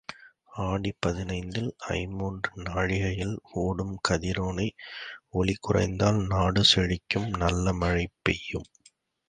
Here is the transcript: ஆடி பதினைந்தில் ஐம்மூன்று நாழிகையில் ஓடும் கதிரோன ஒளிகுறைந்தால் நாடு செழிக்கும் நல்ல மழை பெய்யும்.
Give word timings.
ஆடி 0.61 0.91
பதினைந்தில் 1.05 1.69
ஐம்மூன்று 1.89 2.49
நாழிகையில் 2.63 3.35
ஓடும் 3.55 3.93
கதிரோன 4.09 4.67
ஒளிகுறைந்தால் 5.33 6.19
நாடு 6.27 6.63
செழிக்கும் 6.75 7.29
நல்ல 7.37 7.73
மழை 7.73 8.05
பெய்யும். 8.21 8.69